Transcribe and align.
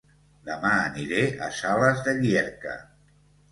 Dema 0.47 0.71
aniré 0.85 1.19
a 1.49 1.51
Sales 1.59 2.03
de 2.09 2.17
Llierca 2.25 2.77